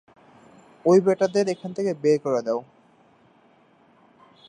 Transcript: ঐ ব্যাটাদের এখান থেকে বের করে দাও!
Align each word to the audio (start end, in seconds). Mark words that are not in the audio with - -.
ঐ 0.85 0.93
ব্যাটাদের 1.05 1.45
এখান 1.49 1.71
থেকে 1.73 1.91
বের 2.03 2.17
করে 2.25 2.41
দাও! 2.41 2.59